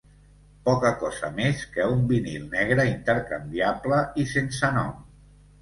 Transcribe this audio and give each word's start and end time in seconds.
Poca 0.69 0.91
cosa 1.01 1.27
més 1.39 1.61
que 1.75 1.85
un 1.97 2.01
vinil 2.13 2.49
negre 2.55 2.87
intercanviable 2.95 4.03
i 4.25 4.29
sense 4.37 4.73
nom. 4.81 4.93